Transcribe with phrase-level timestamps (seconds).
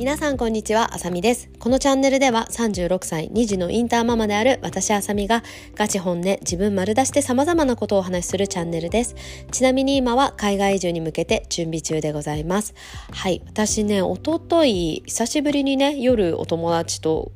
[0.00, 1.50] 皆さんこんにちは、あさみです。
[1.58, 5.42] このチャンネルでは36歳2児のインターママである私あさみが
[5.74, 9.14] ガチ本音、自分丸出して様々なことをお話しするチャンネルです。
[9.52, 12.72] ちなみに今は海外移住に向けて準備中でございます。
[13.10, 17.30] はい、私ね、おととい久しぶりにね、夜お友達と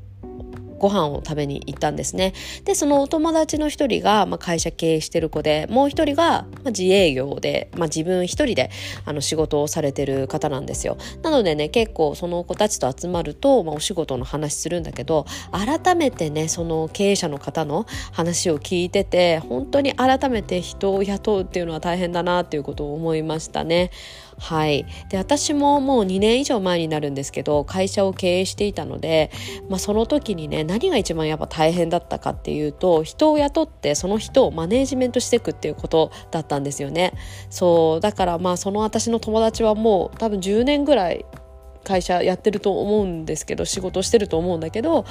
[0.79, 2.33] ご飯を食べに行ったんですね。
[2.65, 8.71] で、そのお友達の一人が、まあ、会社経営してる子で、もう一人が、まあ、自営業で、まあ、自分一人で
[9.05, 10.97] あの仕事をされてる方なんですよ。
[11.23, 23.91] なのでね、結構その子たちと集まると、まあ、お仕事の話するんだけど、改めてね、その経営者の方の話を聞いてて、本当に改めて人を雇うっていうのは大変だなっていうことを思いましたね。
[24.39, 29.31] はい、で私ももう2年以上前になるんですけど会社を経営していたので、
[29.69, 37.13] まあ、その時にね何が一番やっぱ大変だったかっていうと人を雇ってその人をマネージメントしていくっていうことだったんですよね。
[37.51, 41.25] そうだからまあその私の友達はもう多分10年ぐらい
[41.85, 45.05] 会社やってると思うんですけど仕事してると思うんだけど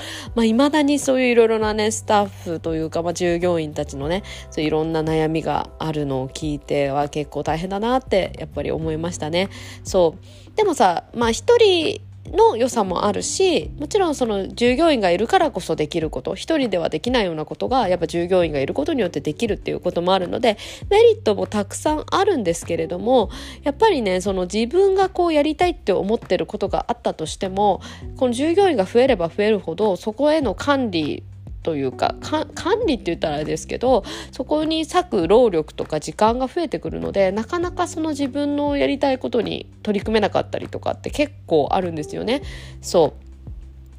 [0.43, 9.49] いまあ、だにそういういろいろなねスタッフというか、まあ、従業員たちのねそういろんな悩みがあるのを聞いては結構大変だなってやっぱり思いましたね。
[9.83, 20.57] そうでもさまあ一人の良さもあるしもちろんその従業員がいるからこそできること一人ではできないようなことがやっぱ従業員がいることによってできるっていうこともあるので
[20.89, 23.29] メリットもたくさんあるんですけれども
[23.63, 27.81] やっぱりねその自分がこうやりたいって思ってることがあったとしても
[28.17, 31.23] この従業員が増えれば増えるほどそこへの管理
[31.63, 42.43] というか管理って言ったらあれですけどそこに割く労力とか時間が増えてくるのでなかなかその自分のやりたいことに取り組めなかったりとかって結構あるんですよね。
[42.81, 43.13] そ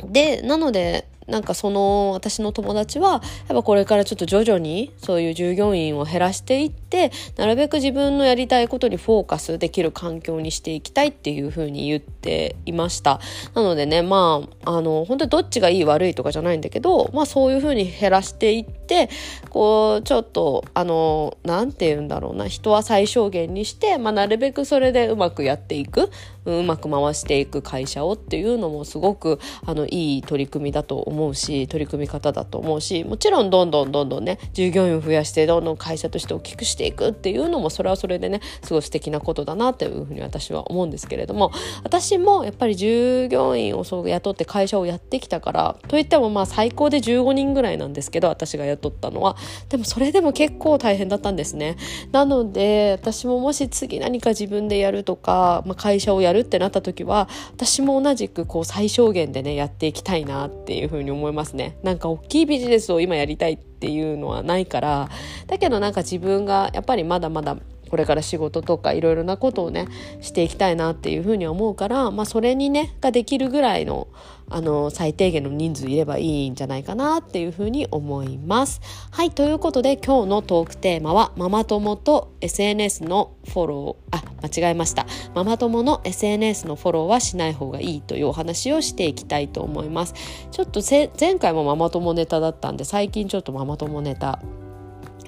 [0.01, 13.21] うでなのでなんかその私の友達はやっぱこれからちょっと徐々にそういう従業員を減らしていってなるべく自分のやりたいことにフォーカスできる環境にしていきたいっていうふうに言っていました。
[13.55, 19.09] なのでねまああの本当にどっちがいい悪いとかじゃないんだけどまあそういうふうに減らしていって
[19.51, 26.11] こうちょっとあのなんて言うんだろうな人は最小限にして、まあ、なるべくそれでうまくやっていく。
[26.47, 41.53] うまく回していく会社をっていうのもすごくあのいい取り組みだと思うし取り組み方だと思うしもちろんどんどんどんどんね従業員を増やしてどんどん会社として大きくしていくっていうのもそれはそれでねすごい素敵なことだなっていうふうに私は思うんですけれども
[41.83, 49.37] 私もやっぱり従業員をそう雇って会社をやってきたからといってもまあ最高で15人ぐらいなんですけど私が雇ったのは。
[49.69, 51.77] でもそれでも結構大変だったんですね
[52.13, 61.79] なので私ももし次何か自分でやるとか、まあ、会社をやるってなった時は私も同じくこう最小限でねやっていきたいなっていうふうに思いますね。
[61.83, 65.09] なんか大きいビジネスを今やりたいっていうのはないから
[65.47, 67.57] だけどなんか自分がやっぱりまだまだ
[67.91, 69.87] これから仕事とかいろいろなことをね
[70.21, 74.09] していきたいなっていうふうに思うから、まあ、それにねができるぐらいの
[74.51, 78.81] あの最低限の人数いればいいんじゃないかなっていうふうに思います。
[79.11, 90.15] はいということで今日のトークテーマはママ友と SNS のフォローあ間違えましたママ友の SNS のフォローはしない方がいいというお話をしていきたいと思います。
[90.51, 94.41] ちょっと前回もママ友ネタだったんで最近ちょっとママ友ネタ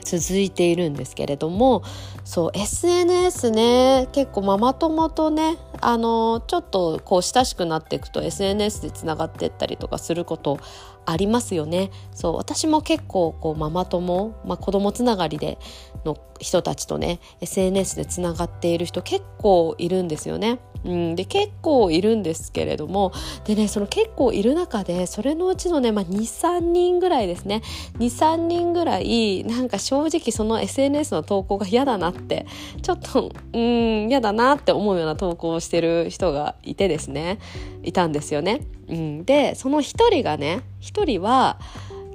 [0.07, 1.83] 続いているんですけれども
[2.25, 10.61] そう SNS ね結構ママ友とねあのちょっとこう親しくなっていくと SNS でつながっていったりとかすること
[11.07, 15.59] ありますよねそう私も結構こうママ友、まあ、子供つながりで
[16.05, 20.59] の人たちとね SNS でつながっている人結構いるんですよね。
[20.85, 23.13] うん、で結構いるんですけれども
[23.45, 27.63] でねその結構いる中でそれのうちのね、まあ、23人ぐらいですね
[27.99, 32.47] 23人ぐらいなんか正正直その SNS の投稿が嫌だなって
[32.83, 37.39] ちょっとうん嫌だなって思うような投稿をしてる人がいてですね。
[37.83, 38.63] いたんですよね。
[38.89, 41.59] うん、でその一人がね一人は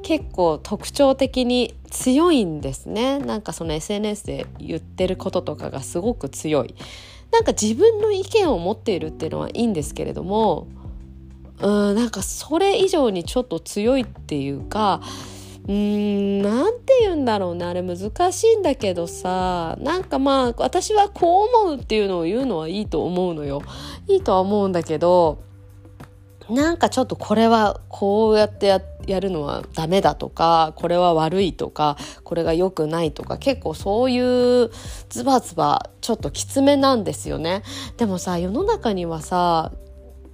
[0.03, 3.19] 結構特徴的に強いんですね。
[3.19, 6.75] なんかその SNS で言ってることとかがすごく強い。
[7.31, 10.67] なんか自分の意見を持っているっていうのはいいんですけれども
[11.61, 15.01] うんなんかそれ以上にちょっと強いっていうか
[15.67, 17.65] うんなんて言うんだろうね。
[17.65, 19.77] あれ難しいんだけどさ。
[19.79, 23.61] なんかまあ私はこう思うっていうのを言うのはいいと思うのよ。
[24.07, 25.43] いいとは思うんだけど
[26.49, 34.69] なんかちょっとこれはこうやってややるのはダメだとかこれは悪いとかこれが良くないとか結構そういう
[35.09, 37.63] ズバズバちょっときつめなんですよね。
[37.97, 39.71] でもさ世の中にはさ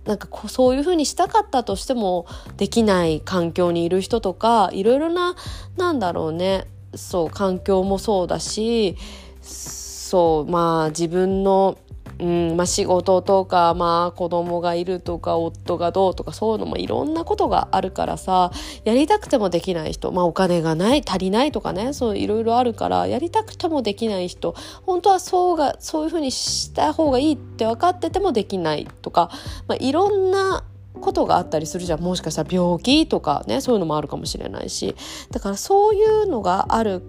[0.08, 2.26] なんかこうそういうふうにしたかったとしても
[2.56, 5.36] できない環境にいる人とかいろいろな
[5.76, 6.68] なんだろうね。
[6.96, 8.96] そう環境もそうだし
[9.42, 11.78] そうまあ自分の
[12.20, 18.52] うんまあ、仕事とか、まあ、子供がいるとか夫がどうとかそういうのもいろんなことがあるからさ
[18.86, 29.30] やりたくてもできない人、まあ、お金がない足りないとかねそういろいろあるからやりたくてもできない人本当はそうがそういうふうにした方がいいって分かっててもできないとか、
[29.68, 30.64] まあ、いろんな
[31.00, 32.02] ことがあったりするじゃん。
[32.02, 34.96] もしかしたら病気とかねそういうのもあるかもしれないし。
[35.30, 37.04] だからそういうのがある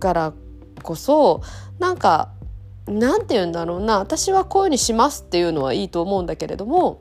[0.00, 0.32] から
[0.82, 1.42] こそ
[1.78, 2.30] なんか
[2.88, 7.00] 何て言うんだろうな私はこういうふうにしますっていうのはいいと思うんだけれども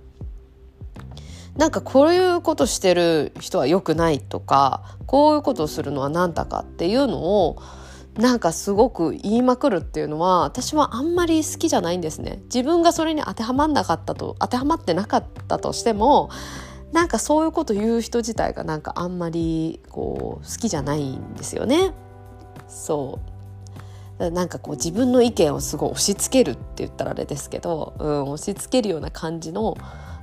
[1.57, 7.61] なんかこういうことしてる人は良くないとかこういうことをするのは何だかっていうのを
[8.15, 12.41] なんかすごく言いまくるっていうのは私はあんまり好きじゃないんですね。
[12.45, 16.29] 自分がそれに当てはまんなかったと当てはまってなかったとしても
[16.91, 21.93] なんかそういうこと言う人自体がなんかあんまりこう好きじゃないんですよね。
[22.67, 23.36] そう
[24.19, 29.77] なんかこう自分の意見をすごい押し付けるって言ったらあれですけど、うん、押し付けるような感じの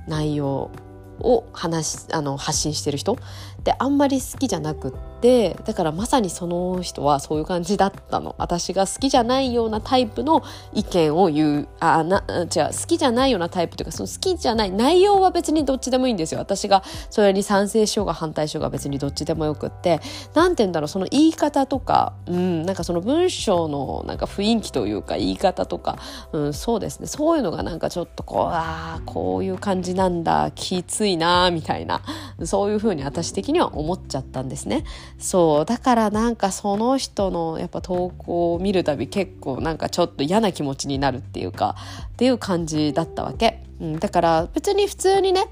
[0.07, 0.71] 内容
[1.19, 3.17] を話あの発信してる人
[3.65, 4.91] ってあんまり好きじゃなくっ
[5.21, 8.35] てだからまさにその人はそういう感じだったの。
[8.37, 11.67] 私が好きじゃないようなタイプの意見を言う。
[11.79, 16.39] あな違う好きじゃないようなタイプというかその好きじゃない内容は別にどっちでもいいんですよ。
[16.39, 19.99] 私がそれに賛成しようが反対しようが別にどっちでもよくって。
[20.35, 25.97] 何て言うんだろうその言い方とか、うん、なんかその文章のなんか雰囲気というか言い方とか、
[26.33, 27.07] うん、そうですね。
[27.07, 30.51] そういうのがなんかちょっとこうああこういう感じなんだ。
[30.53, 32.01] きついなみたいな。
[32.43, 34.83] そういうふうに私的にには思っちゃったんですね。
[35.17, 41.75] そうだからなんかその人のやっぱ投稿を見るたび結構なんかちょっと嫌な気持ちになるっていうか
[42.07, 45.47] っていう感じだったわけ、うん、だから別に普通にね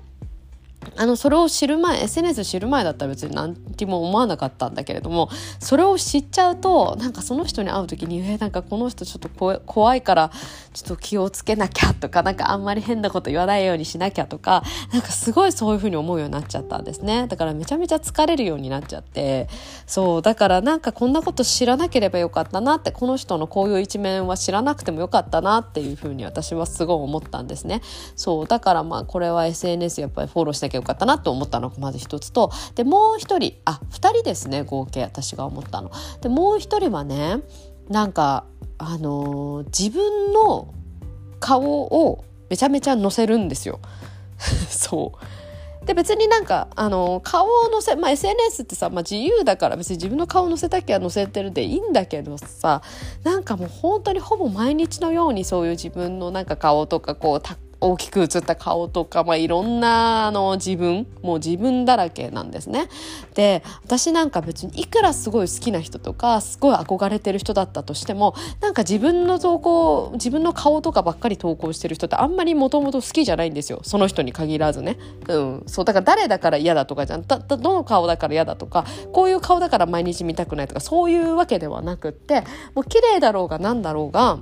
[0.95, 9.29] あのそれを知る前 SNS 知る前だったら別に何にも思わなかったんだけれどもそれを知っちゃうとなんかその人に会う時にえなんかこの人ちょっと
[9.65, 10.31] 怖いから
[10.73, 17.27] ちょっと気をつけなきゃとかなんかあんまり変なこと言わないようにしなきゃとかなんかすごいそういうふうに思うようになっちゃったんですね。
[17.27, 19.47] だからめちゃめちゃ疲れるようになっちゃって。
[19.85, 27.81] そうだからなんかこんなこと知らなければよかったなってこの人のこういう一面は知らなくてもよかったなっていうふうに私はすごい思ったんですね。
[28.15, 35.91] そうだからまあこれは SNS やっぱりフォローしなきゃよかったなと思ったのがまず一つとでもう一人あ二人ですね合計私が思ったの。
[36.21, 37.41] でもう一人はね
[37.89, 38.45] なんか
[38.77, 40.73] あのー、自分の
[41.39, 43.79] 顔をめちゃめちゃ載せるんですよ。
[44.69, 45.13] そ
[45.81, 52.81] うで別になんかあの顔を載せ、まあ、SNS ってさ、まあ、自由だから別に自分の顔を載せたきゃ載せてるでいいんだけどさ
[53.23, 57.41] なんかもう本当にほぼ毎日のようにそういう自分のなんか顔とかこう
[57.83, 62.87] 大きく映った顔とか、まあ、いろんなあの自分もう自分だらけなんですね。
[63.33, 74.97] で私なんか別にいくらすごい好きな人とかすごい憧れてる人だったとしてもなんか自分の投稿自分の顔とかばっかり投稿してる人ってあんまりもともと好きじゃないんですよその人に限らずね。
[75.27, 82.43] うん、そうだから誰だから嫌だとかじゃんだどの顔だから嫌だとかこういう顔だから毎日見たくないとかそういうわけではなくって
[82.75, 84.37] もう綺麗だろうが何だろうが。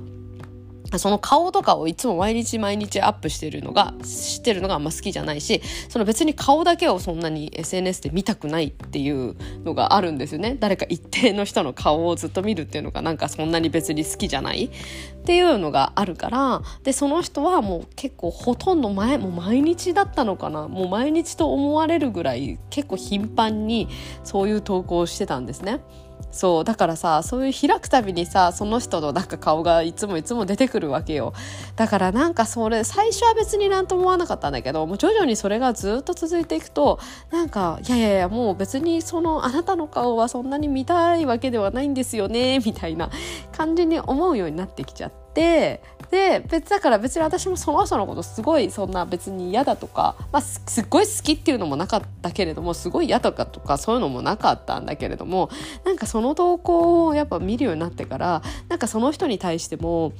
[0.97, 10.57] その顔とかをいつも毎日毎日アップしてるのが、知ってるのがあんま好きじゃないし、その別に顔だけをそんなに SNS で見たくないっていうのがあるんですよね。
[10.59, 14.69] 誰か一定の人の顔をずっと見るっていうのがなんかそんなに別に好きじゃないっ
[15.23, 20.67] ていうのがあるから、で、その人はもう結構ほとんど前、もう毎日だったのかな。
[20.67, 23.87] もう毎日と思われるぐらい結構頻繁に
[24.23, 25.81] そういう投稿をしてたんですね。
[26.31, 31.33] そうだからさそういう開くたびにさその人のなんか顔がいつもいつも出てくるわけよ。
[31.75, 36.99] だからなんかそれ最初は別になんとも思わなかったんだけどもう徐々にそれがずっと続いていくと
[37.31, 43.09] なんかいやいやいやもう別にそのあなたの顔はそんなに見たいわけではないんですよねみたいな
[43.51, 45.20] 感じに思うようになってきちゃって。
[45.33, 45.81] で
[46.49, 55.49] 別だから別に私もその人のことすごいそんな別に嫌だとか、まあ、すっごい好きっていうのもなかったけれどもすごい嫌とかとかそういうのもなかったんだけれども
[55.85, 60.11] なんかその投稿をやっぱ見るようになってからなんかその人に対しても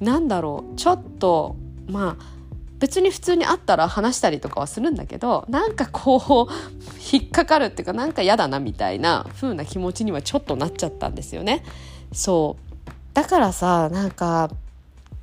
[0.00, 1.54] なんだろうちょっと
[1.86, 2.38] まあ
[2.78, 6.52] 別に普通に会ったら話したりとかはするんだけどなんかこう
[7.12, 11.64] 引っかかるっていうかなんか嫌だなみたいな風な気持ちにはちょっとなっちゃったんですよね。
[12.12, 12.67] そう
[13.18, 14.48] だからさなんか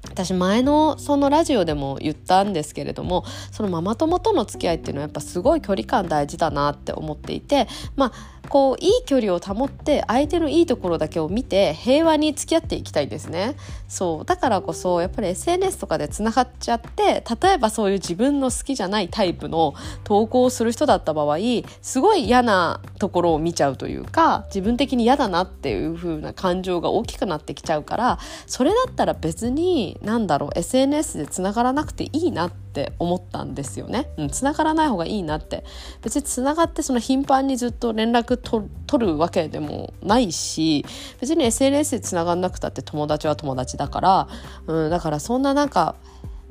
[0.03, 3.23] 私前のそのラジオでも言ったんですけれども
[3.53, 8.11] そのママ友との付き合いっていうのはやっぱすごい距離感大事だなって思っていてまあ
[8.49, 13.55] こういい距離を保って相手のいいところだけを見て平和に付き合っていきたいですね。
[13.87, 14.25] そう。
[14.25, 19.73] だからこそやっぱり SNS とかでつながっちゃって例えばそういう自分の好きじゃないタイプの
[20.03, 21.37] 投稿をする人だった場合
[21.81, 34.09] すごい嫌なところを見ちゃうというか自分的に嫌だなっていう風な感情が大きくなってきちゃうからそれだったら別に何だろう SNS でつながらなくていいなってって思ったんですよね。
[34.17, 35.63] うん、繋がらない方がいいなって
[36.01, 40.85] 別に繋がってその頻繁にずっと連絡取るわけでもないし
[41.21, 44.27] 別に SNS で繋がんなくたって友達は友達だから、
[44.67, 45.95] うん、だからそんななんか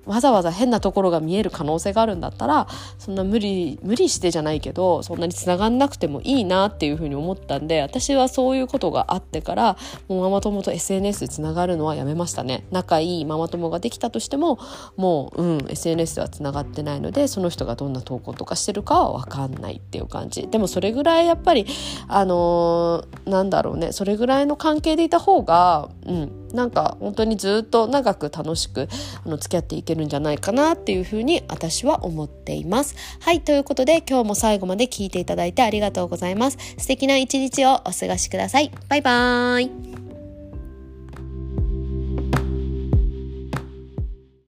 [0.07, 2.67] わざわざ変なところが見える可能性があるんだったら
[2.99, 9.77] そんな無理無理してじゃないけどそんなにつながんなくてもいいなっていうふうに思ったんで私はそういうことがあってから
[10.09, 12.65] もうママ友と SNS でつながるのはやめましたね。
[12.71, 14.59] 仲いいママ友ができたとしても
[14.97, 20.49] もう、うん、SNS ではつながってないのでその人がどんな投稿とかしてるかは分かんないっていう感じ。
[20.49, 21.67] でもそれぐらいやっぱり
[22.09, 28.89] あのー、なんだろうねそれぐらいの関係でいた方がうんなんか本当にずっと長く楽しく
[29.25, 32.95] あの付き合っていけるんじゃないかなっていうふうに私は思っています。
[33.21, 36.59] はい、ということで今日も最後まで聞いていただいてありがとうございます。
[36.79, 38.71] 素敵な一日をお過ごしください。
[38.89, 39.94] バイバーイ。